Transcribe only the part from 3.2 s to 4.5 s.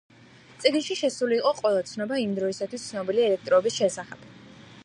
ელექტროობის შესახებ.